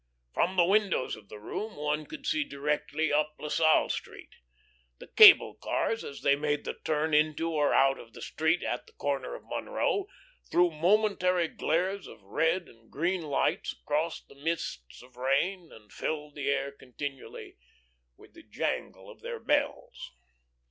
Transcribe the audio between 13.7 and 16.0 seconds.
across the mists of rain, and